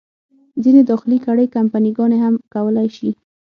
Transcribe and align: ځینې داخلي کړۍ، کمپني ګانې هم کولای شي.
ځینې 0.63 0.81
داخلي 0.91 1.17
کړۍ، 1.25 1.45
کمپني 1.55 1.91
ګانې 1.97 2.17
هم 2.25 2.35
کولای 2.53 2.87
شي. 2.97 3.09